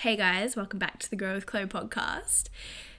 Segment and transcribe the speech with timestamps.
[0.00, 2.50] Hey guys, welcome back to the Grow with Chloe podcast.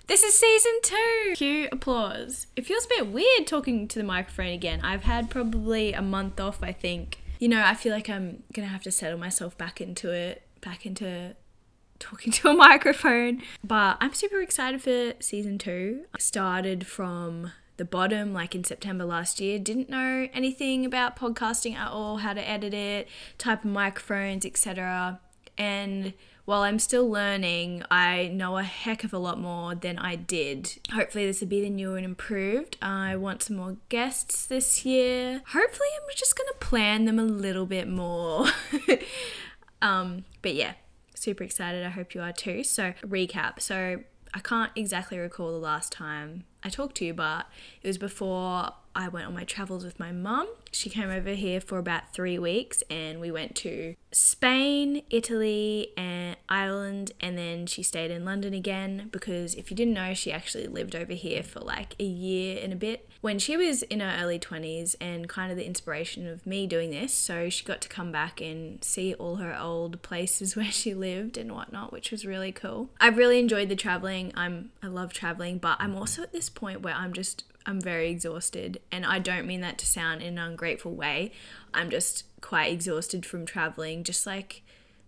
[0.07, 1.33] This is season two.
[1.35, 2.47] Cue applause.
[2.55, 4.81] It feels a bit weird talking to the microphone again.
[4.81, 7.20] I've had probably a month off, I think.
[7.38, 10.88] You know, I feel like I'm gonna have to settle myself back into it, back
[10.88, 11.36] into
[11.99, 13.43] talking to a microphone.
[13.64, 16.05] But I'm super excited for season two.
[16.16, 19.59] I started from the bottom like in September last year.
[19.59, 23.07] Didn't know anything about podcasting at all, how to edit it,
[23.38, 25.20] type of microphones, etc.
[25.59, 26.14] And
[26.48, 30.78] while I'm still learning, I know a heck of a lot more than I did.
[30.93, 32.78] Hopefully, this will be the new and improved.
[32.81, 35.42] I want some more guests this year.
[35.47, 38.45] Hopefully, I'm just gonna plan them a little bit more.
[39.81, 40.75] um, but yeah,
[41.16, 41.86] super excited.
[41.86, 42.64] I hope you are too.
[42.64, 43.59] So, recap.
[43.59, 44.03] So,
[44.34, 47.48] I can't exactly recall the last time I talked to you, but
[47.81, 50.47] it was before I went on my travels with my mum.
[50.72, 56.36] She came over here for about three weeks and we went to Spain, Italy, and
[56.50, 60.66] Ireland, and then she stayed in London again because if you didn't know, she actually
[60.66, 64.18] lived over here for like a year and a bit when she was in her
[64.20, 67.14] early 20s and kind of the inspiration of me doing this.
[67.14, 71.38] So she got to come back and see all her old places where she lived
[71.38, 72.90] and whatnot, which was really cool.
[73.00, 74.31] I've really enjoyed the traveling.
[74.36, 78.10] I'm I love traveling, but I'm also at this point where I'm just I'm very
[78.10, 78.80] exhausted.
[78.92, 81.34] And I don't mean that to sound in an ungrateful way.
[81.74, 84.64] I'm just quite exhausted from traveling, just like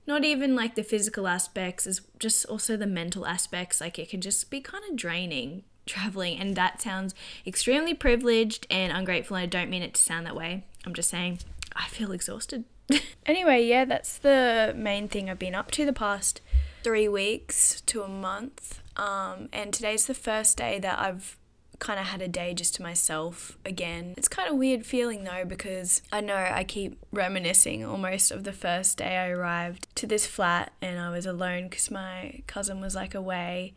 [0.06, 3.80] not even like the physical aspects, is just also the mental aspects.
[3.80, 6.38] Like it can just be kind of draining traveling.
[6.38, 7.16] And that sounds
[7.48, 9.38] extremely privileged and ungrateful.
[9.38, 10.66] And I don't mean it to sound that way.
[10.86, 11.40] I'm just saying
[11.76, 12.66] I feel exhausted.
[13.26, 16.42] anyway, yeah, that's the main thing I've been up to the past
[16.84, 18.82] three weeks to a month.
[18.98, 21.38] Um, and today's the first day that I've
[21.80, 24.14] kind of had a day just to myself again.
[24.18, 28.54] It's kind of weird feeling though because I know I keep reminiscing almost of the
[28.54, 32.96] first day I arrived to this flat and I was alone because my cousin was
[32.96, 33.74] like away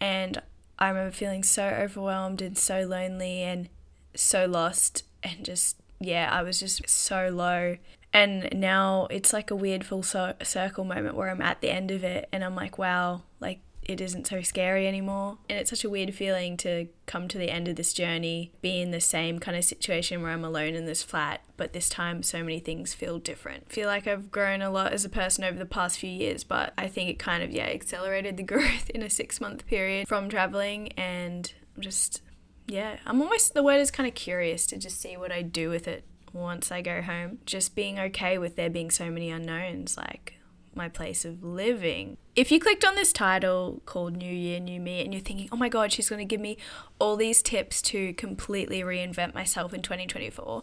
[0.00, 0.40] and
[0.78, 3.68] I remember feeling so overwhelmed and so lonely and
[4.14, 7.76] so lost and just yeah, I was just so low.
[8.12, 12.04] And now it's like a weird full circle moment where I'm at the end of
[12.04, 15.38] it and I'm like, wow, like it isn't so scary anymore.
[15.48, 18.80] And it's such a weird feeling to come to the end of this journey, be
[18.80, 22.22] in the same kind of situation where I'm alone in this flat, but this time
[22.22, 23.70] so many things feel different.
[23.70, 26.72] Feel like I've grown a lot as a person over the past few years, but
[26.78, 30.28] I think it kind of, yeah, accelerated the growth in a six month period from
[30.28, 30.92] traveling.
[30.92, 32.22] And I'm just,
[32.68, 35.70] yeah, I'm almost, the word is kind of curious to just see what I do
[35.70, 37.38] with it once I go home.
[37.46, 40.38] Just being okay with there being so many unknowns, like,
[40.74, 42.16] my place of living.
[42.34, 45.56] If you clicked on this title called New Year, New Me, and you're thinking, oh
[45.56, 46.56] my God, she's going to give me
[46.98, 50.62] all these tips to completely reinvent myself in 2024,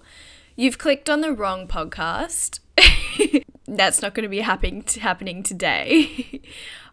[0.56, 2.60] you've clicked on the wrong podcast.
[3.68, 6.42] That's not going to be happening, happening today.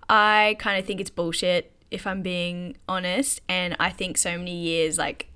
[0.08, 3.40] I kind of think it's bullshit, if I'm being honest.
[3.48, 5.28] And I think so many years, like,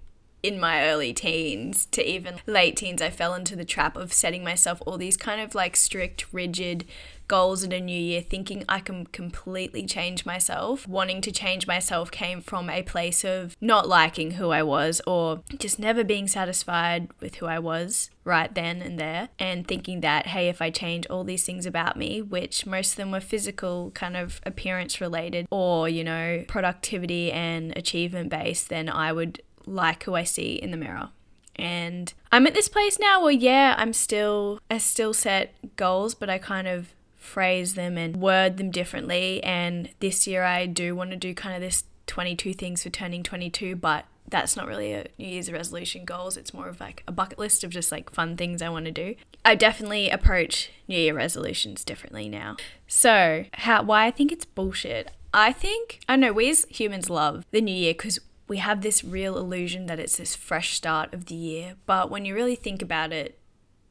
[0.43, 4.43] in my early teens to even late teens, I fell into the trap of setting
[4.43, 6.85] myself all these kind of like strict, rigid
[7.31, 10.89] goals in a new year, thinking I can completely change myself.
[10.89, 15.43] Wanting to change myself came from a place of not liking who I was or
[15.57, 20.27] just never being satisfied with who I was right then and there, and thinking that,
[20.27, 23.93] hey, if I change all these things about me, which most of them were physical,
[23.93, 30.03] kind of appearance related, or, you know, productivity and achievement based, then I would like
[30.03, 31.11] who I see in the mirror.
[31.57, 36.31] And I'm at this place now where yeah, I'm still I still set goals, but
[36.31, 39.43] I kind of phrase them and word them differently.
[39.45, 43.23] And this year I do want to do kind of this 22 things for turning
[43.23, 46.37] 22, but that's not really a New Year's resolution goals.
[46.37, 48.91] It's more of like a bucket list of just like fun things I want to
[48.91, 49.15] do.
[49.45, 52.57] I definitely approach New Year resolutions differently now.
[52.89, 55.11] So, how why I think it's bullshit.
[55.33, 59.05] I think I know we as humans love the new year because we have this
[59.05, 61.75] real illusion that it's this fresh start of the year.
[61.87, 63.39] But when you really think about it,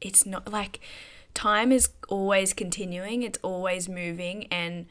[0.00, 0.80] it's not like
[1.34, 4.86] time is always continuing, it's always moving, and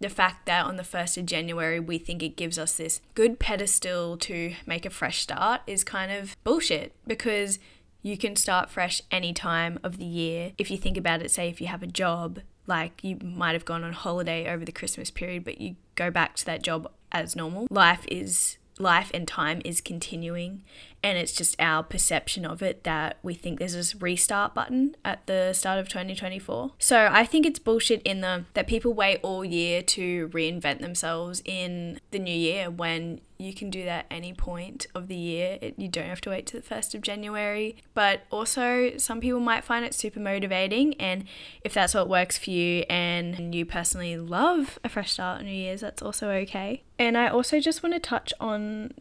[0.00, 3.38] the fact that on the 1st of January we think it gives us this good
[3.38, 7.58] pedestal to make a fresh start is kind of bullshit because
[8.02, 10.52] you can start fresh any time of the year.
[10.58, 13.64] If you think about it, say if you have a job, like you might have
[13.64, 17.34] gone on holiday over the Christmas period, but you go back to that job as
[17.34, 17.66] normal.
[17.70, 20.62] Life is life and time is continuing
[21.02, 25.24] and it's just our perception of it that we think there's this restart button at
[25.26, 29.44] the start of 2024 so i think it's bullshit in the that people wait all
[29.44, 34.86] year to reinvent themselves in the new year when you can do that any point
[34.94, 35.58] of the year.
[35.60, 37.76] It, you don't have to wait to the 1st of January.
[37.92, 40.94] But also, some people might find it super motivating.
[40.94, 41.24] And
[41.62, 45.80] if that's what works for you and you personally love a fresh start New Year's,
[45.80, 46.82] that's also okay.
[46.98, 48.92] And I also just want to touch on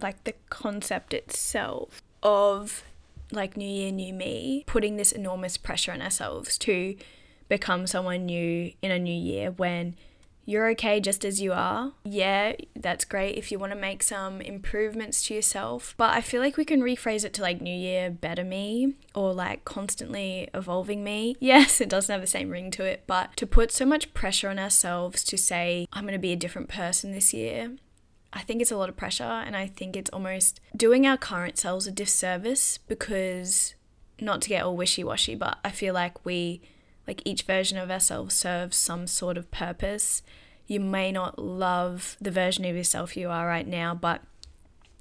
[0.00, 2.84] like the concept itself of
[3.32, 6.96] like New Year, New Me, putting this enormous pressure on ourselves to
[7.48, 9.94] become someone new in a new year when
[10.44, 11.92] you're okay just as you are.
[12.04, 15.94] Yeah, that's great if you want to make some improvements to yourself.
[15.96, 19.32] But I feel like we can rephrase it to like New Year, better me, or
[19.32, 21.36] like constantly evolving me.
[21.38, 24.48] Yes, it doesn't have the same ring to it, but to put so much pressure
[24.48, 27.76] on ourselves to say, I'm going to be a different person this year.
[28.32, 31.58] I think it's a lot of pressure, and I think it's almost doing our current
[31.58, 33.74] selves a disservice because,
[34.20, 36.62] not to get all wishy washy, but I feel like we
[37.06, 40.22] like each version of ourselves serves some sort of purpose.
[40.66, 44.22] You may not love the version of yourself you are right now, but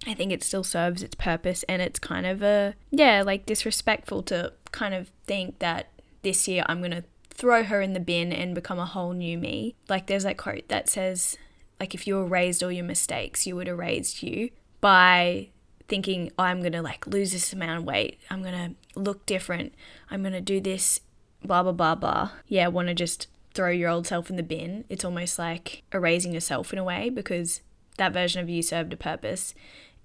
[0.07, 4.23] I think it still serves its purpose and it's kind of a yeah, like disrespectful
[4.23, 5.89] to kind of think that
[6.23, 9.37] this year I'm going to throw her in the bin and become a whole new
[9.37, 9.75] me.
[9.89, 11.37] Like there's that quote that says
[11.79, 14.49] like if you erased all your mistakes, you would erase you
[14.81, 15.49] by
[15.87, 18.19] thinking oh, I'm going to like lose this amount of weight.
[18.29, 19.73] I'm going to look different.
[20.09, 21.01] I'm going to do this
[21.43, 22.31] blah, blah, blah, blah.
[22.47, 24.85] Yeah, want to just throw your old self in the bin.
[24.89, 27.61] It's almost like erasing yourself in a way because
[27.97, 29.53] that version of you served a purpose.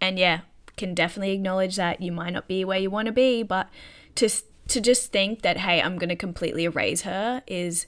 [0.01, 0.41] And yeah,
[0.77, 3.69] can definitely acknowledge that you might not be where you want to be, but
[4.17, 4.29] to
[4.69, 7.87] to just think that hey, I'm going to completely erase her is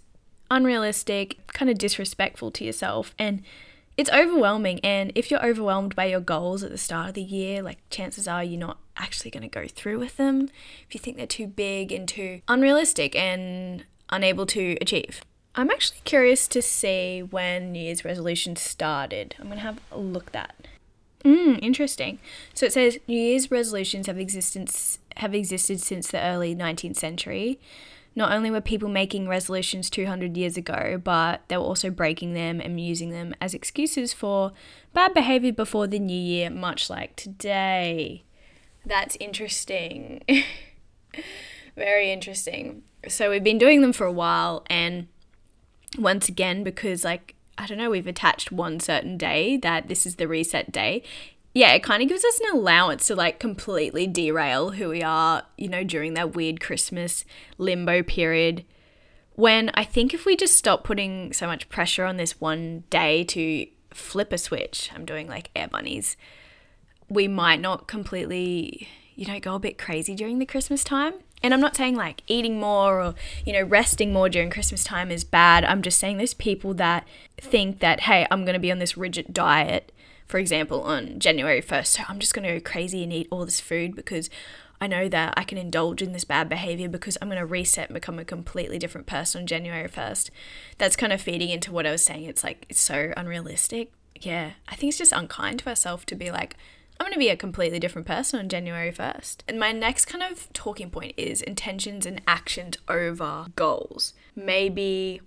[0.51, 3.43] unrealistic, kind of disrespectful to yourself and
[3.97, 7.63] it's overwhelming and if you're overwhelmed by your goals at the start of the year,
[7.63, 10.49] like chances are you're not actually going to go through with them
[10.87, 15.23] if you think they're too big and too unrealistic and unable to achieve.
[15.55, 19.35] I'm actually curious to see when New Year's resolutions started.
[19.39, 20.55] I'm going to have a look at that.
[21.25, 22.19] Mm, interesting.
[22.55, 27.59] So it says New Year's resolutions have existence have existed since the early 19th century.
[28.15, 32.61] Not only were people making resolutions 200 years ago, but they were also breaking them
[32.61, 34.53] and using them as excuses for
[34.93, 38.23] bad behavior before the new year, much like today.
[38.89, 40.23] That's interesting.
[41.77, 42.83] Very interesting.
[43.07, 45.09] So we've been doing them for a while, and
[45.99, 50.17] once again, because like I don't know, we've attached one certain day that this is
[50.17, 51.03] the reset day.
[51.55, 55.43] Yeah, it kind of gives us an allowance to like completely derail who we are,
[55.59, 57.25] you know, during that weird Christmas
[57.59, 58.65] limbo period.
[59.35, 63.23] When I think if we just stop putting so much pressure on this one day
[63.25, 66.17] to flip a switch, I'm doing like air bunnies
[67.09, 71.15] we might not completely, you know, go a bit crazy during the Christmas time.
[71.43, 73.15] And I'm not saying like eating more or,
[73.47, 75.65] you know, resting more during Christmas time is bad.
[75.65, 77.07] I'm just saying those people that
[77.37, 79.93] think that, hey, I'm going to be on this rigid diet,
[80.27, 81.87] for example, on January 1st.
[81.87, 84.29] So I'm just going to go crazy and eat all this food because
[84.81, 87.89] I know that I can indulge in this bad behavior because I'm going to reset
[87.89, 90.31] and become a completely different person on January 1st.
[90.77, 92.25] That's kind of feeding into what I was saying.
[92.25, 93.93] It's like, it's so unrealistic.
[94.21, 94.53] Yeah.
[94.69, 96.57] I think it's just unkind to ourselves to be like,
[96.99, 99.39] I'm going to be a completely different person on January 1st.
[99.47, 104.15] And my next kind of talking point is intentions and actions over goals.
[104.35, 105.21] Maybe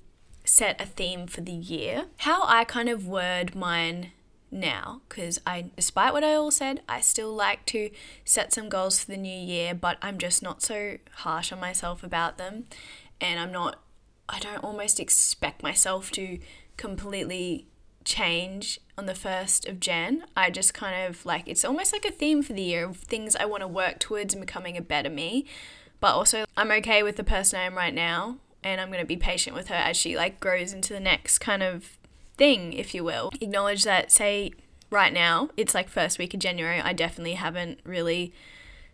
[0.43, 2.05] set a theme for the year.
[2.17, 4.11] How I kind of word mine
[4.53, 7.89] now because I despite what I all said, I still like to
[8.25, 12.03] set some goals for the new year, but I'm just not so harsh on myself
[12.03, 12.65] about them
[13.21, 13.79] and I'm not
[14.27, 16.39] I don't almost expect myself to
[16.77, 17.67] completely
[18.03, 20.25] change on the 1st of Jan.
[20.35, 23.35] I just kind of like it's almost like a theme for the year of things
[23.35, 25.45] I want to work towards and becoming a better me.
[25.99, 29.05] But also, I'm okay with the person I am right now, and I'm going to
[29.05, 31.97] be patient with her as she like grows into the next kind of
[32.37, 33.31] thing, if you will.
[33.39, 34.51] Acknowledge that, say,
[34.89, 38.33] right now, it's like first week of January, I definitely haven't really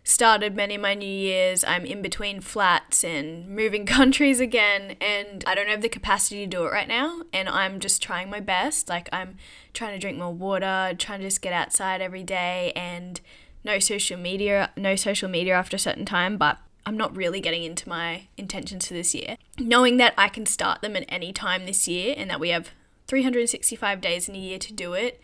[0.08, 1.62] started many of my New Year's.
[1.64, 6.46] I'm in between flats and moving countries again, and I don't have the capacity to
[6.46, 7.22] do it right now.
[7.32, 8.88] And I'm just trying my best.
[8.88, 9.36] Like, I'm
[9.74, 13.20] trying to drink more water, trying to just get outside every day, and
[13.64, 17.64] no social media, no social media after a certain time, but I'm not really getting
[17.64, 19.36] into my intentions for this year.
[19.58, 22.70] Knowing that I can start them at any time this year and that we have
[23.08, 25.20] 365 days in a year to do it,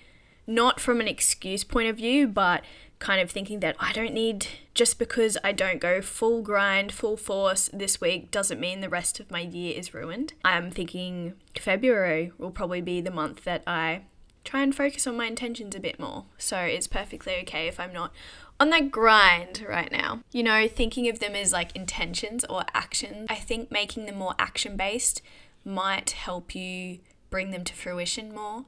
[0.46, 2.62] not from an excuse point of view, but
[2.98, 7.16] kind of thinking that I don't need, just because I don't go full grind, full
[7.16, 10.34] force this week, doesn't mean the rest of my year is ruined.
[10.44, 14.02] I'm thinking February will probably be the month that I
[14.44, 16.26] try and focus on my intentions a bit more.
[16.38, 18.12] So it's perfectly okay if I'm not
[18.60, 20.20] on that grind right now.
[20.32, 23.26] You know, thinking of them as like intentions or actions.
[23.30, 25.22] I think making them more action based
[25.64, 26.98] might help you
[27.30, 28.66] bring them to fruition more.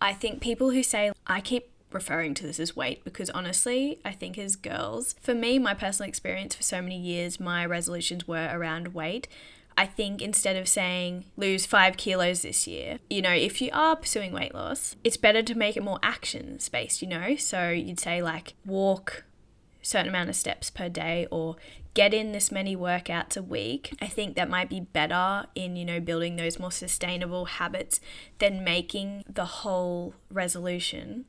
[0.00, 4.12] I think people who say, I keep referring to this as weight because honestly, I
[4.12, 8.48] think as girls, for me, my personal experience for so many years, my resolutions were
[8.52, 9.28] around weight.
[9.76, 13.94] I think instead of saying lose five kilos this year, you know, if you are
[13.94, 17.36] pursuing weight loss, it's better to make it more action based, you know?
[17.36, 19.24] So you'd say like walk
[19.80, 21.56] certain amount of steps per day or
[21.94, 23.96] get in this many workouts a week.
[24.00, 28.00] I think that might be better in, you know, building those more sustainable habits
[28.38, 31.24] than making the whole resolution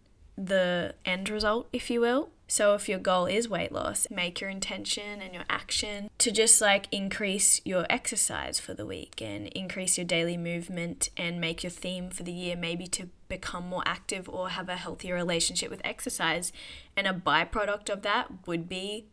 [0.46, 2.30] the end result, if you will.
[2.48, 6.60] So, if your goal is weight loss, make your intention and your action to just
[6.60, 11.70] like increase your exercise for the week and increase your daily movement and make your
[11.70, 15.82] theme for the year maybe to become more active or have a healthier relationship with
[15.84, 16.52] exercise.
[16.98, 19.06] And a byproduct of that would be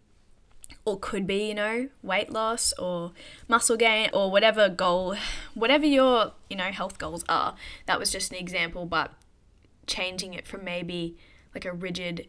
[0.87, 3.13] or could be, you know, weight loss or
[3.49, 5.15] muscle gain or whatever goal,
[5.55, 7.55] whatever your, you know, health goals are.
[7.85, 9.13] That was just an example, but
[9.87, 11.17] changing it from maybe
[11.55, 12.29] like a rigid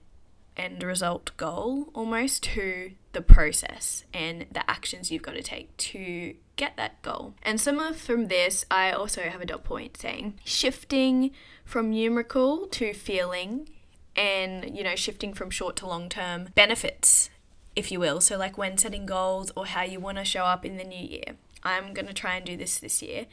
[0.56, 6.34] end result goal almost to the process and the actions you've got to take to
[6.56, 7.36] get that goal.
[7.44, 11.32] And similar from this, I also have a dot point saying shifting
[11.64, 13.70] from numerical to feeling
[14.16, 17.30] and you know shifting from short to long term benefits
[17.76, 18.20] if you will.
[18.20, 20.98] So like when setting goals or how you want to show up in the new
[20.98, 21.36] year.
[21.64, 23.26] I'm going to try and do this this year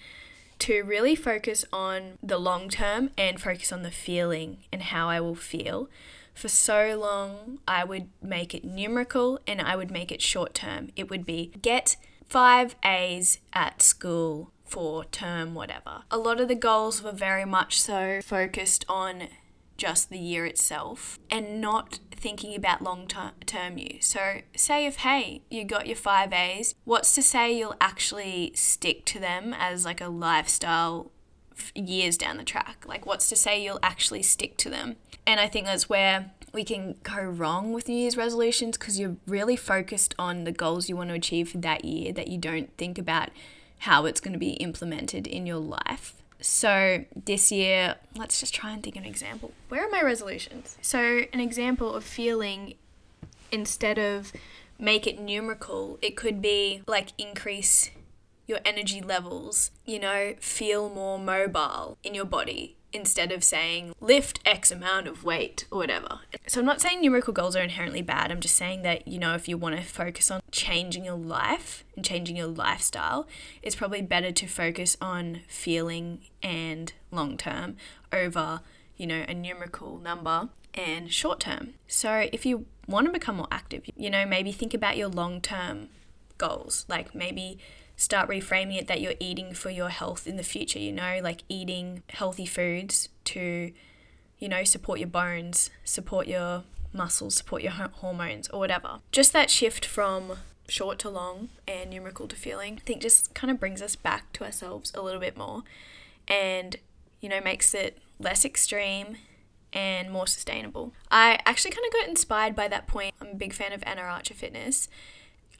[0.61, 5.21] to really focus on the long term and focus on the feeling and how I
[5.21, 5.89] will feel
[6.35, 10.91] for so long, I would make it numerical and I would make it short term.
[10.97, 11.97] It would be get
[12.29, 16.03] five A's at school for term whatever.
[16.11, 19.29] A lot of the goals were very much so focused on
[19.77, 23.99] just the year itself and not thinking about long term you.
[24.01, 29.05] So, say if, hey, you got your five A's, what's to say you'll actually stick
[29.05, 31.13] to them as like a lifestyle
[31.75, 32.85] years down the track?
[32.89, 34.97] Like, what's to say you'll actually stick to them?
[35.27, 39.17] And I think that's where we can go wrong with New Year's resolutions because you're
[39.27, 42.75] really focused on the goals you want to achieve for that year that you don't
[42.79, 43.29] think about
[43.81, 46.24] how it's going to be implemented in your life.
[46.45, 49.53] So this year, let's just try and think of an example.
[49.71, 50.77] Where are my resolutions?
[50.83, 52.75] So, an example of feeling
[53.51, 54.31] instead of
[54.79, 57.91] make it numerical, it could be like increase
[58.47, 64.41] your energy levels, you know, feel more mobile in your body instead of saying lift
[64.47, 66.21] X amount of weight or whatever.
[66.47, 68.31] So I'm not saying numerical goals are inherently bad.
[68.31, 71.85] I'm just saying that, you know, if you want to focus on changing your life
[71.97, 73.27] and changing your lifestyle,
[73.63, 77.77] it's probably better to focus on feeling and long term
[78.13, 78.61] over,
[78.97, 81.75] you know, a numerical number and short term.
[81.89, 85.41] So if you want to become more active, you know, maybe think about your long
[85.41, 85.89] term
[86.39, 86.85] goals.
[86.89, 87.59] Like maybe
[87.97, 91.43] start reframing it that you're eating for your health in the future, you know, like
[91.49, 93.73] eating healthy foods to,
[94.39, 99.01] you know, support your bones, support your muscles, support your hormones, or whatever.
[99.13, 103.51] Just that shift from short to long and numerical to feeling, I think just kind
[103.51, 105.63] of brings us back to ourselves a little bit more
[106.27, 106.77] and,
[107.21, 109.17] you know, makes it less extreme
[109.73, 110.93] and more sustainable.
[111.11, 113.15] I actually kind of got inspired by that point.
[113.21, 114.89] I'm a big fan of Anna Archer Fitness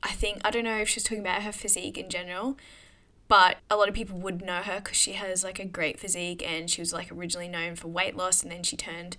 [0.05, 2.59] I think, I don't know if she's talking about her physique in general,
[3.27, 6.47] but a lot of people would know her because she has like a great physique
[6.47, 9.17] and she was like originally known for weight loss and then she turned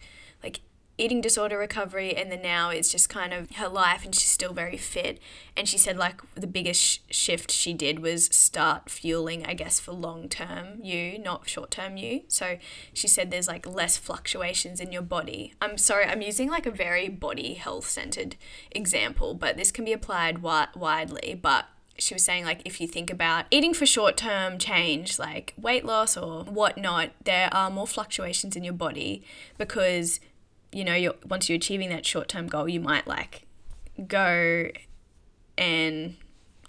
[0.98, 4.54] eating disorder recovery and then now it's just kind of her life and she's still
[4.54, 5.20] very fit.
[5.58, 9.80] And she said like the biggest sh- shift she did was start fueling i guess
[9.80, 12.22] for long term you not short term you.
[12.28, 12.58] So
[12.94, 15.54] she said there's like less fluctuations in your body.
[15.62, 18.36] I'm sorry i'm using like a very body health centered
[18.72, 21.38] example but this can be applied wi- widely.
[21.42, 21.66] But
[21.98, 25.86] she was saying like if you think about eating for short term change like weight
[25.86, 29.24] loss or whatnot there are more fluctuations in your body
[29.58, 30.20] because
[30.75, 33.48] you know, you're, once you're achieving that short term goal, you might like
[34.08, 34.67] go
[35.58, 36.17] and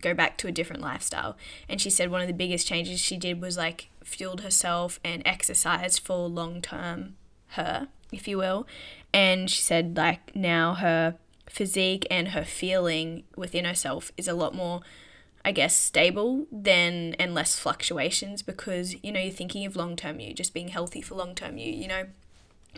[0.00, 1.36] go back to a different lifestyle.
[1.68, 5.22] And she said one of the biggest changes she did was like fueled herself and
[5.26, 7.16] exercised for long term
[7.48, 8.64] her, if you will.
[9.12, 11.16] And she said like now her
[11.48, 14.82] physique and her feeling within herself is a lot more
[15.44, 20.18] I guess stable than and less fluctuations because you know you're thinking of long term
[20.18, 22.06] you just being healthy for long term you you know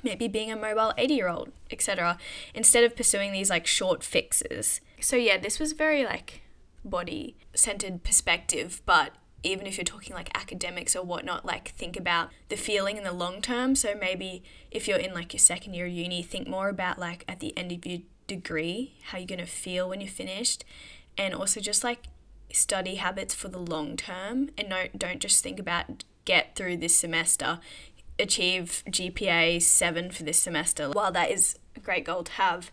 [0.03, 2.19] maybe being a mobile 80 year old, etc.,
[2.55, 4.81] instead of pursuing these like short fixes.
[5.01, 6.43] So, yeah, this was very like
[6.85, 9.13] body centered perspective, but
[9.43, 13.13] even if you're talking like academics or whatnot, like think about the feeling in the
[13.13, 13.75] long term.
[13.75, 17.25] So, maybe if you're in like your second year of uni, think more about like
[17.29, 20.65] at the end of your degree, how you're going to feel when you're finished,
[21.17, 22.05] and also just like
[22.53, 26.95] study habits for the long term and no, don't just think about get through this
[26.95, 27.59] semester
[28.19, 30.91] achieve GPA 7 for this semester.
[30.91, 32.71] While that is a great goal to have,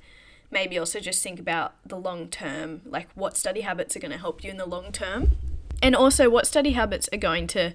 [0.52, 4.18] maybe also just think about the long term, like what study habits are going to
[4.18, 5.38] help you in the long term.
[5.82, 7.74] And also, what study habits are going to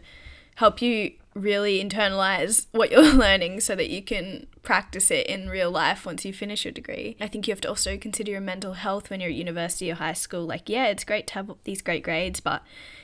[0.57, 5.71] help you really internalize what you're learning so that you can practice it in real
[5.71, 7.17] life once you finish your degree.
[7.21, 9.95] I think you have to also consider your mental health when you're at university or
[9.95, 10.45] high school.
[10.45, 12.63] Like, yeah, it's great to have these great grades, but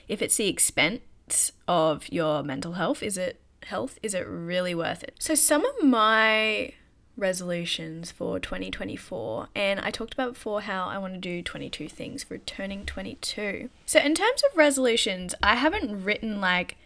[0.09, 3.99] if it's the expense of your mental health, is it health?
[4.03, 5.15] Is it really worth it?
[5.19, 6.73] So, some of my
[7.17, 12.25] resolutions for 2024 and I talked about before how I want to do 22 things
[12.25, 13.71] for turning 22.
[13.87, 16.77] So in terms of resolutions, I haven't written like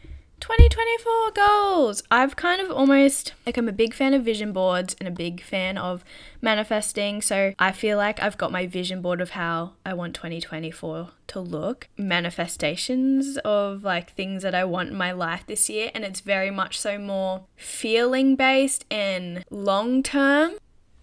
[0.40, 2.02] 2024 goals.
[2.10, 5.42] I've kind of almost like I'm a big fan of vision boards and a big
[5.42, 6.02] fan of
[6.40, 7.22] manifesting.
[7.22, 11.40] So I feel like I've got my vision board of how I want 2024 to
[11.40, 15.90] look, manifestations of like things that I want in my life this year.
[15.94, 20.52] And it's very much so more feeling based and long term.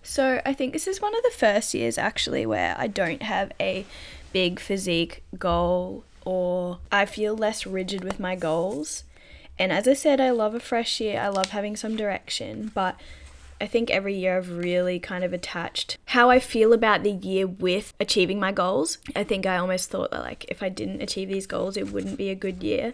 [0.04, 3.52] So I think this is one of the first years actually where I don't have
[3.60, 3.86] a
[4.32, 9.04] big physique goal or I feel less rigid with my goals.
[9.60, 11.20] And as I said, I love a fresh year.
[11.20, 13.00] I love having some direction, but
[13.60, 17.48] I think every year I've really kind of attached how I feel about the year
[17.48, 19.00] with achieving my goals.
[19.16, 22.18] I think I almost thought that like if I didn't achieve these goals, it wouldn't
[22.18, 22.94] be a good year.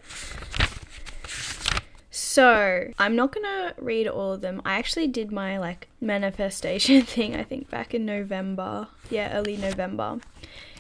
[2.15, 4.62] So, I'm not to read all of them.
[4.63, 8.88] I actually did my like manifestation thing I think back in November.
[9.10, 10.20] Yeah, early November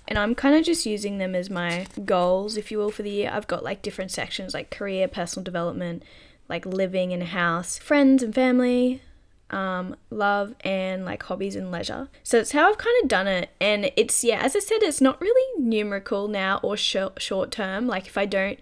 [0.07, 3.09] and I'm kind of just using them as my goals, if you will, for the
[3.09, 3.31] year.
[3.33, 6.03] I've got like different sections like career, personal development,
[6.49, 9.01] like living in a house, friends and family,
[9.49, 12.09] um, love, and like hobbies and leisure.
[12.21, 13.49] So it's how I've kind of done it.
[13.61, 17.87] And it's, yeah, as I said, it's not really numerical now or short, short term.
[17.87, 18.59] Like if I don't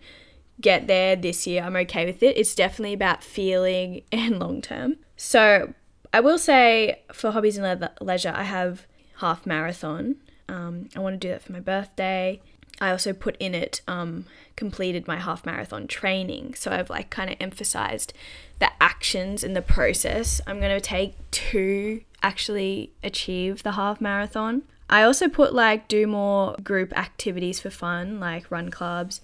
[0.60, 2.38] get there this year, I'm okay with it.
[2.38, 4.98] It's definitely about feeling and long term.
[5.18, 5.74] So
[6.14, 8.86] I will say for hobbies and le- leisure, I have
[9.18, 10.18] half marathon
[10.52, 12.42] um, I want to do that for my birthday.
[12.80, 16.56] I also put in it um, completed my half marathon training.
[16.56, 18.14] So I've like kind of emphasized
[18.60, 24.64] the actions and the process I'm going to take to actually achieve the half marathon.
[24.90, 29.22] I also put like do more group activities for fun, like run clubs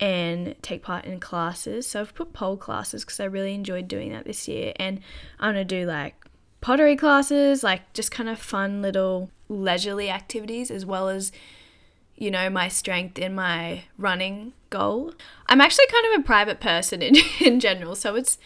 [0.00, 1.86] and take part in classes.
[1.86, 4.72] So I've put pole classes because I really enjoyed doing that this year.
[4.76, 5.00] And
[5.38, 6.16] I'm going to do like
[6.60, 11.32] pottery classes, like just kind of fun little leisurely activities as well as
[12.16, 15.12] you know my strength in my running goal.
[15.46, 18.38] I'm actually kind of a private person in, in general so it's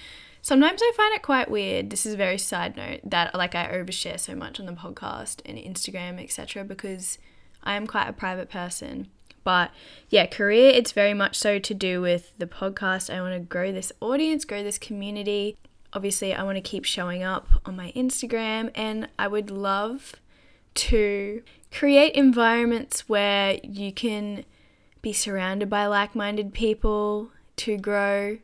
[0.43, 1.91] sometimes i find it quite weird.
[1.91, 5.41] This is a very side note that like i overshare so much on the podcast
[5.45, 7.19] and instagram etc because
[7.63, 9.09] i am quite a private person.
[9.45, 9.71] But
[10.11, 13.13] yeah career it's very much so to do with the podcast.
[13.13, 15.57] I want to grow this audience grow this community.
[15.93, 20.15] Obviously i want to keep showing up on my instagram and i would love
[20.75, 24.45] to create environments where you can
[25.03, 28.39] be surrounded by like minded people to grow.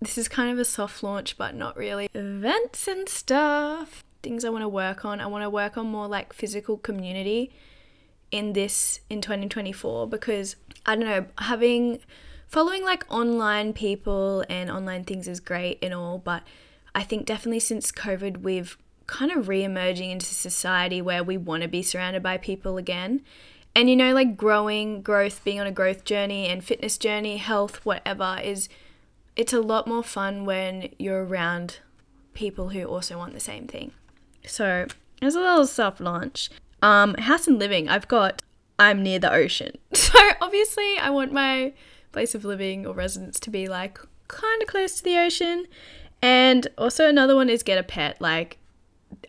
[0.00, 2.08] This is kind of a soft launch, but not really.
[2.14, 5.20] Events and stuff, things I want to work on.
[5.20, 7.50] I want to work on more like physical community
[8.30, 12.00] in this in 2024 because I don't know, having
[12.46, 16.42] following like online people and online things is great and all, but
[16.94, 18.76] I think definitely since COVID, we've
[19.08, 23.22] kind of re emerging into society where we want to be surrounded by people again.
[23.74, 27.84] And you know, like growing, growth, being on a growth journey and fitness journey, health,
[27.84, 28.68] whatever, is
[29.34, 31.78] it's a lot more fun when you're around
[32.34, 33.92] people who also want the same thing.
[34.46, 34.86] So,
[35.22, 36.50] as a little soft launch,
[36.82, 38.42] um, house and living, I've got
[38.78, 39.76] I'm near the ocean.
[39.94, 41.72] So, obviously, I want my
[42.12, 45.66] place of living or residence to be like kind of close to the ocean.
[46.20, 48.20] And also, another one is get a pet.
[48.20, 48.58] Like,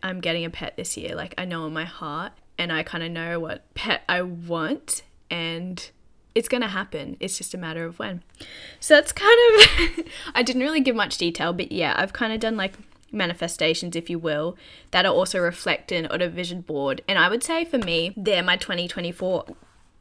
[0.02, 1.14] I'm getting a pet this year.
[1.14, 5.02] Like I know in my heart and I kind of know what pet I want
[5.30, 5.90] and
[6.34, 7.16] it's going to happen.
[7.20, 8.22] It's just a matter of when.
[8.78, 12.40] So that's kind of I didn't really give much detail, but yeah, I've kind of
[12.40, 12.74] done like
[13.12, 14.56] manifestations if you will
[14.92, 17.02] that are also reflected on a vision board.
[17.08, 19.44] And I would say for me, they're my 2024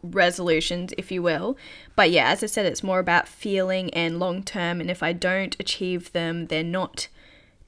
[0.03, 1.57] resolutions, if you will.
[1.95, 4.79] But yeah, as I said, it's more about feeling and long term.
[4.81, 7.07] And if I don't achieve them, they're not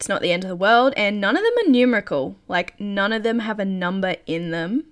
[0.01, 2.35] it's not the end of the world, and none of them are numerical.
[2.47, 4.85] Like, none of them have a number in them.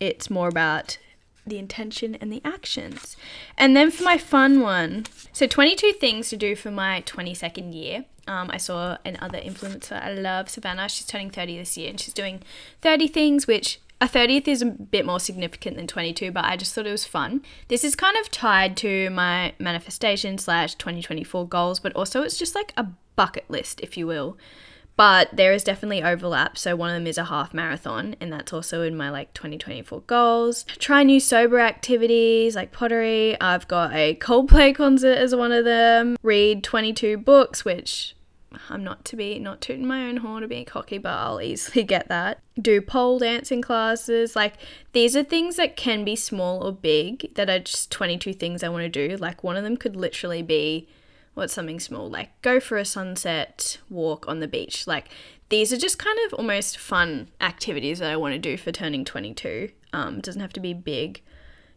[0.00, 0.98] It's more about
[1.46, 3.16] the intention and the actions.
[3.56, 8.06] And then for my fun one, so 22 things to do for my 22nd year.
[8.26, 10.88] Um, I saw another influencer I love, Savannah.
[10.88, 12.42] She's turning 30 this year and she's doing
[12.82, 16.72] 30 things, which A 30th is a bit more significant than 22, but I just
[16.72, 17.42] thought it was fun.
[17.66, 22.54] This is kind of tied to my manifestation slash 2024 goals, but also it's just
[22.54, 24.38] like a bucket list, if you will.
[24.94, 26.58] But there is definitely overlap.
[26.58, 30.00] So one of them is a half marathon, and that's also in my like 2024
[30.02, 30.64] goals.
[30.78, 33.40] Try new sober activities like pottery.
[33.40, 36.16] I've got a Coldplay concert as one of them.
[36.22, 38.14] Read 22 books, which
[38.70, 41.84] I'm not to be not tooting my own horn or being cocky, but I'll easily
[41.84, 42.40] get that.
[42.60, 44.34] Do pole dancing classes.
[44.34, 44.54] Like
[44.92, 48.68] these are things that can be small or big that are just 22 things I
[48.68, 49.16] want to do.
[49.16, 50.88] Like one of them could literally be
[51.34, 54.86] what's something small like go for a sunset walk on the beach.
[54.86, 55.08] Like
[55.50, 59.04] these are just kind of almost fun activities that I want to do for turning
[59.04, 59.70] 22.
[59.92, 61.22] Um, it doesn't have to be big,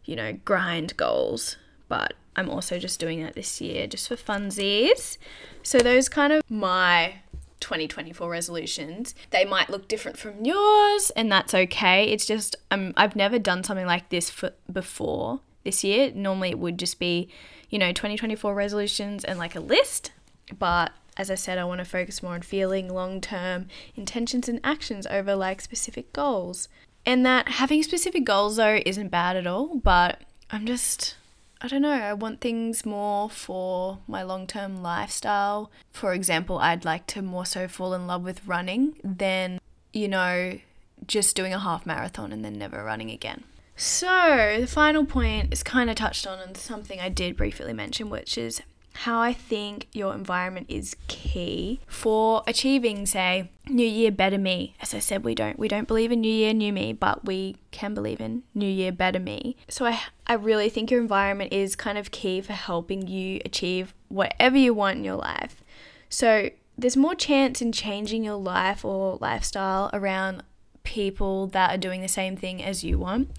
[0.04, 1.56] you know, grind goals,
[1.88, 5.18] but I'm also just doing that this year just for funsies.
[5.62, 7.14] So those kind of my
[7.62, 9.14] 2024 resolutions.
[9.30, 12.06] They might look different from yours and that's okay.
[12.10, 16.10] It's just um, I've never done something like this for, before this year.
[16.12, 17.30] Normally it would just be,
[17.70, 20.10] you know, 2024 resolutions and like a list,
[20.58, 24.60] but as I said, I want to focus more on feeling long term intentions and
[24.64, 26.68] actions over like specific goals.
[27.06, 31.16] And that having specific goals though isn't bad at all, but I'm just
[31.64, 35.70] I don't know, I want things more for my long term lifestyle.
[35.92, 39.60] For example, I'd like to more so fall in love with running than,
[39.92, 40.58] you know,
[41.06, 43.44] just doing a half marathon and then never running again.
[43.76, 48.10] So, the final point is kind of touched on and something I did briefly mention,
[48.10, 48.60] which is
[48.94, 54.74] how I think your environment is key for achieving, say, New Year Better Me.
[54.80, 57.56] As I said, we don't we don't believe in New Year New Me, but we
[57.70, 59.56] can believe in New Year Better Me.
[59.68, 63.94] So I I really think your environment is kind of key for helping you achieve
[64.08, 65.62] whatever you want in your life.
[66.08, 70.42] So there's more chance in changing your life or lifestyle around
[70.84, 73.30] people that are doing the same thing as you want.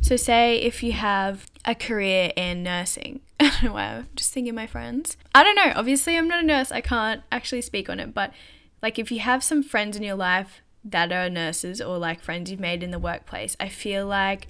[0.00, 4.32] So, say if you have a career in nursing, I don't know why, I'm just
[4.32, 5.16] thinking my friends.
[5.34, 8.32] I don't know, obviously, I'm not a nurse, I can't actually speak on it, but
[8.82, 12.50] like if you have some friends in your life that are nurses or like friends
[12.50, 14.48] you've made in the workplace, I feel like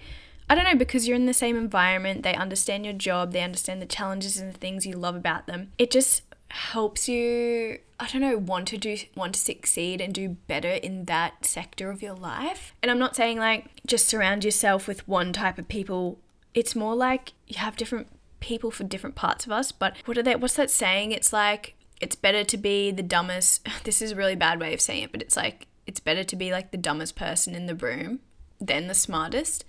[0.49, 3.81] I don't know, because you're in the same environment, they understand your job, they understand
[3.81, 5.70] the challenges and the things you love about them.
[5.79, 10.31] It just helps you I don't know want to do want to succeed and do
[10.49, 12.75] better in that sector of your life.
[12.83, 16.18] And I'm not saying like just surround yourself with one type of people.
[16.55, 18.09] It's more like you have different
[18.41, 21.13] people for different parts of us, but what are they what's that saying?
[21.13, 23.67] It's like it's better to be the dumbest.
[23.85, 26.37] This is a really bad way of saying it, but it's like it's better to
[26.37, 28.21] be like the dumbest person in the room
[28.61, 29.65] than the smartest.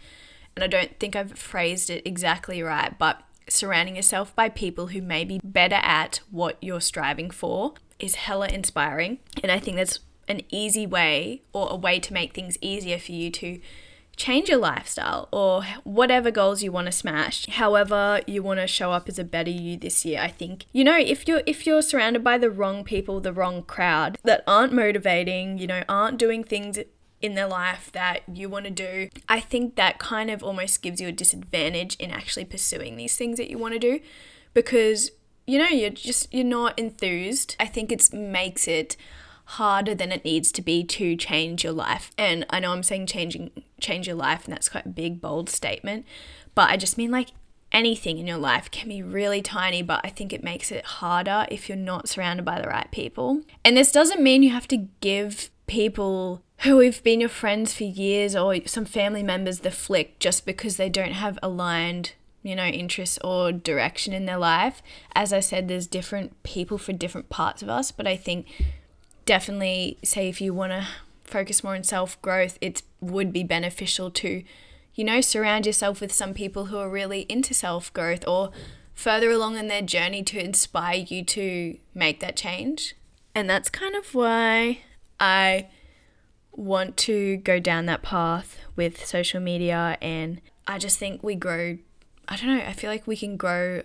[0.56, 5.02] And I don't think I've phrased it exactly right, but surrounding yourself by people who
[5.02, 9.20] may be better at what you're striving for is hella inspiring.
[9.42, 13.12] And I think that's an easy way or a way to make things easier for
[13.12, 13.60] you to
[14.16, 18.92] change your lifestyle or whatever goals you want to smash however you want to show
[18.92, 21.82] up as a better you this year i think you know if you're if you're
[21.82, 26.44] surrounded by the wrong people the wrong crowd that aren't motivating you know aren't doing
[26.44, 26.78] things
[27.22, 31.00] in their life that you want to do, I think that kind of almost gives
[31.00, 34.00] you a disadvantage in actually pursuing these things that you want to do
[34.54, 35.12] because
[35.48, 37.56] you know you're just you're not enthused.
[37.60, 38.98] I think it makes it
[39.52, 42.12] harder than it needs to be to change your life.
[42.18, 45.50] And I know I'm saying changing change your life and that's quite a big bold
[45.50, 46.06] statement,
[46.56, 47.30] but I just mean like
[47.72, 51.46] anything in your life can be really tiny, but I think it makes it harder
[51.50, 53.42] if you're not surrounded by the right people.
[53.66, 57.84] And this doesn't mean you have to give people who have been your friends for
[57.84, 62.66] years or some family members the flick just because they don't have aligned you know
[62.66, 64.82] interests or direction in their life
[65.14, 68.48] as i said there's different people for different parts of us but i think
[69.32, 70.86] definitely say if you want to
[71.24, 74.44] focus more on self growth it would be beneficial to
[74.94, 78.52] you know surround yourself with some people who are really into self growth or
[78.94, 82.94] further along in their journey to inspire you to make that change.
[83.34, 84.80] And that's kind of why
[85.18, 85.70] i
[86.52, 91.78] want to go down that path with social media and I just think we grow
[92.28, 93.84] I don't know, I feel like we can grow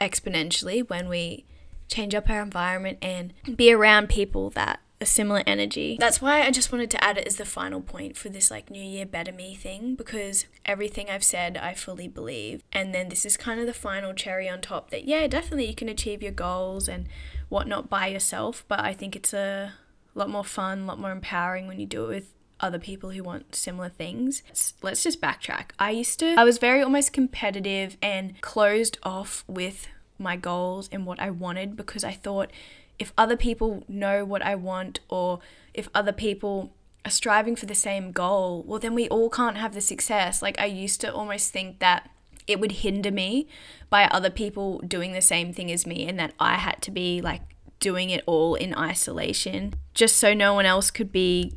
[0.00, 1.44] exponentially when we
[1.88, 5.96] change up our environment and be around people that a similar energy.
[5.98, 8.68] That's why I just wanted to add it as the final point for this like
[8.68, 12.62] New Year Better Me thing because everything I've said I fully believe.
[12.72, 15.74] And then this is kind of the final cherry on top that yeah, definitely you
[15.74, 17.06] can achieve your goals and
[17.48, 19.74] whatnot by yourself, but I think it's a
[20.14, 23.10] a lot more fun, a lot more empowering when you do it with other people
[23.10, 24.42] who want similar things.
[24.82, 25.70] Let's just backtrack.
[25.78, 29.86] I used to, I was very almost competitive and closed off with
[30.18, 32.50] my goals and what I wanted because I thought
[32.98, 35.40] if other people know what I want or
[35.72, 36.72] if other people
[37.04, 40.42] are striving for the same goal, well, then we all can't have the success.
[40.42, 42.10] Like, I used to almost think that
[42.46, 43.46] it would hinder me
[43.90, 47.20] by other people doing the same thing as me and that I had to be
[47.20, 47.42] like
[47.78, 51.52] doing it all in isolation just so no one else could be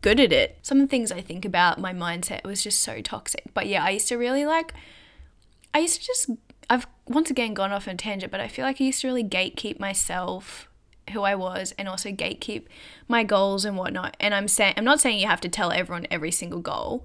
[0.00, 0.58] good at it.
[0.62, 3.44] Some of the things I think about my mindset was just so toxic.
[3.52, 4.72] But yeah, I used to really like
[5.72, 6.30] I used to just
[6.70, 9.08] I've once again gone off on a tangent, but I feel like I used to
[9.08, 10.68] really gatekeep myself
[11.10, 12.66] who I was and also gatekeep
[13.08, 14.16] my goals and whatnot.
[14.20, 17.04] And I'm saying I'm not saying you have to tell everyone every single goal,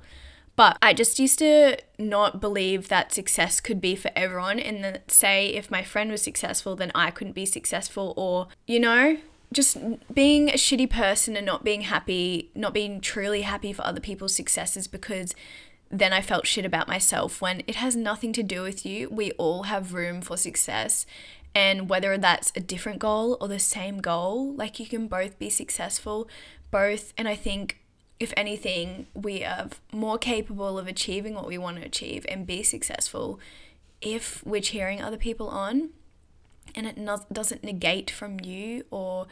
[0.56, 5.48] but I just used to not believe that success could be for everyone and say
[5.48, 9.18] if my friend was successful then I couldn't be successful or you know,
[9.52, 9.78] just
[10.14, 14.36] being a shitty person and not being happy, not being truly happy for other people's
[14.36, 15.34] successes because
[15.90, 19.10] then I felt shit about myself when it has nothing to do with you.
[19.10, 21.06] We all have room for success.
[21.54, 25.50] And whether that's a different goal or the same goal, like you can both be
[25.50, 26.28] successful,
[26.70, 27.14] both.
[27.18, 27.80] And I think,
[28.20, 32.62] if anything, we are more capable of achieving what we want to achieve and be
[32.62, 33.40] successful
[34.02, 35.92] if we're cheering other people on
[36.76, 39.28] and it not, doesn't negate from you or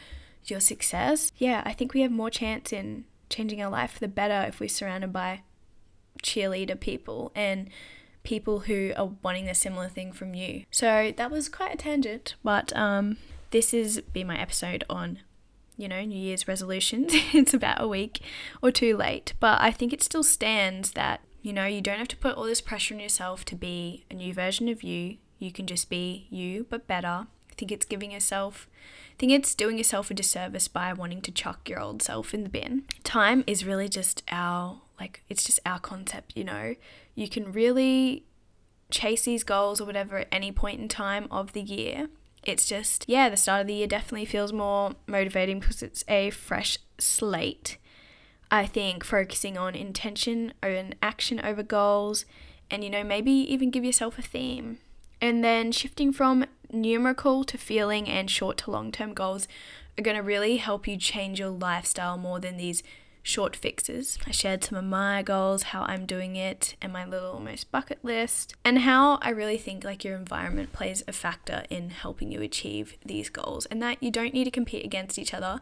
[0.45, 1.31] your success.
[1.37, 4.59] Yeah, I think we have more chance in changing our life for the better if
[4.59, 5.41] we're surrounded by
[6.23, 7.69] cheerleader people and
[8.23, 10.63] people who are wanting the similar thing from you.
[10.71, 13.17] So that was quite a tangent, but um,
[13.51, 15.19] this has been my episode on,
[15.77, 17.11] you know, New Year's resolutions.
[17.33, 18.21] it's about a week
[18.61, 22.07] or two late, but I think it still stands that, you know, you don't have
[22.09, 25.17] to put all this pressure on yourself to be a new version of you.
[25.39, 27.27] You can just be you, but better.
[27.51, 28.67] I think it's giving yourself
[29.13, 32.43] I think it's doing yourself a disservice by wanting to chuck your old self in
[32.43, 32.85] the bin.
[33.03, 36.75] Time is really just our like it's just our concept, you know.
[37.15, 38.25] You can really
[38.91, 42.09] chase these goals or whatever at any point in time of the year.
[42.43, 46.29] It's just yeah, the start of the year definitely feels more motivating because it's a
[46.29, 47.77] fresh slate.
[48.51, 52.25] I think focusing on intention and action over goals
[52.69, 54.79] and you know maybe even give yourself a theme.
[55.21, 59.47] And then shifting from numerical to feeling and short to long term goals
[59.97, 62.83] are going to really help you change your lifestyle more than these
[63.23, 64.19] short fixes.
[64.27, 68.03] I shared some of my goals, how I'm doing it, and my little almost bucket
[68.03, 72.41] list, and how I really think like your environment plays a factor in helping you
[72.41, 75.61] achieve these goals, and that you don't need to compete against each other.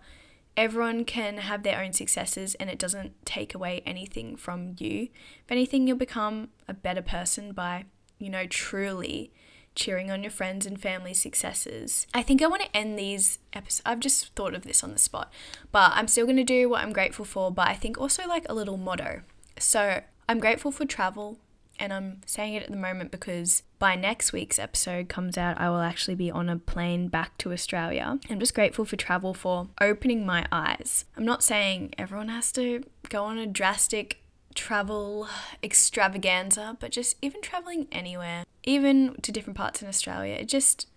[0.58, 5.08] Everyone can have their own successes and it doesn't take away anything from you.
[5.46, 7.86] If anything, you'll become a better person by,
[8.20, 9.32] you know, truly
[9.76, 12.08] cheering on your friends and family successes.
[12.14, 13.84] I think I want to end these episodes.
[13.86, 15.32] I've just thought of this on the spot,
[15.72, 18.46] but I'm still going to do what I'm grateful for, but I think also like
[18.50, 19.22] a little motto.
[19.58, 21.38] So I'm grateful for travel,
[21.80, 25.70] and I'm saying it at the moment because by next week's episode comes out, I
[25.70, 28.20] will actually be on a plane back to Australia.
[28.30, 31.06] I'm just grateful for travel for opening my eyes.
[31.18, 34.21] I'm not saying everyone has to go on a drastic
[34.56, 35.28] travel
[35.64, 40.88] extravaganza, but just even traveling anywhere, even to different parts in Australia, it just,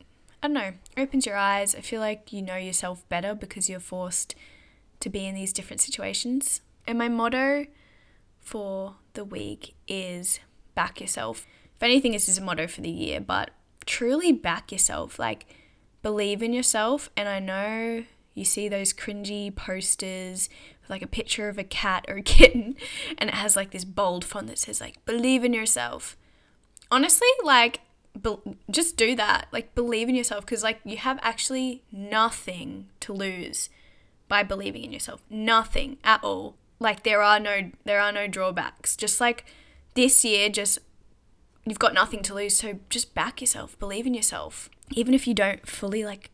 [0.43, 1.75] I don't know, opens your eyes.
[1.75, 4.35] I feel like you know yourself better because you're forced
[5.01, 6.61] to be in these different situations.
[6.87, 7.67] And my motto
[8.41, 10.41] for the week is
[10.75, 11.47] back yourself.
[11.77, 13.51] If anything, this is a motto for the year, but
[13.87, 15.19] truly back yourself.
[15.19, 15.47] Like,
[16.03, 17.11] believe in yourself.
[17.17, 20.49] And I know you see those cringy posters
[20.81, 22.77] with like a picture of a cat or a kitten
[23.19, 26.17] and it has like this bold font that says like believe in yourself.
[26.91, 27.81] Honestly like
[28.21, 29.47] be- just do that.
[29.53, 33.71] Like believe in yourself because like you have actually nothing to lose
[34.29, 35.23] by believing in yourself.
[35.31, 36.57] Nothing at all.
[36.81, 38.97] Like there are no there are no drawbacks.
[38.97, 39.45] Just like
[39.95, 40.81] this year just
[41.65, 43.79] you've got nothing to lose so just back yourself.
[43.79, 44.69] Believe in yourself.
[44.91, 46.31] Even if you don't fully like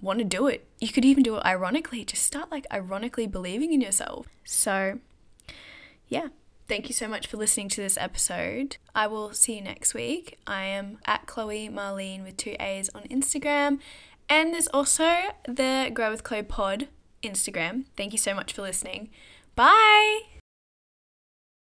[0.00, 0.66] want to do it.
[0.78, 2.04] You could even do it ironically.
[2.04, 4.26] Just start like ironically believing in yourself.
[4.44, 4.98] So,
[6.08, 6.28] yeah.
[6.68, 8.78] Thank you so much for listening to this episode.
[8.92, 10.38] I will see you next week.
[10.48, 13.78] I am at Chloe Marlene with two A's on Instagram.
[14.28, 15.14] And there's also
[15.46, 16.88] the Grow with Chloe pod
[17.22, 17.84] Instagram.
[17.96, 19.10] Thank you so much for listening.
[19.54, 20.35] Bye.